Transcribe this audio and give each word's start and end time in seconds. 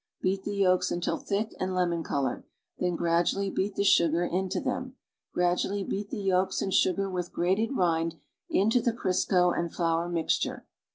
Beat 0.19 0.45
the 0.45 0.55
yolks 0.55 0.89
until 0.89 1.19
thick 1.19 1.53
and 1.59 1.75
lemon 1.75 2.01
colored, 2.03 2.43
then 2.79 2.95
gradually 2.95 3.51
beat 3.51 3.75
the 3.75 3.83
sugar 3.83 4.25
into 4.25 4.59
them. 4.59 4.95
Gradually 5.31 5.83
beat 5.83 6.09
the 6.09 6.17
yolks 6.23 6.59
and 6.59 6.73
sugar 6.73 7.07
with 7.07 7.31
grated 7.31 7.77
rind 7.77 8.15
into 8.49 8.81
the 8.81 8.93
Crisco 8.93 9.55
and 9.55 9.71
Hour 9.79 10.09
mixture. 10.09 10.65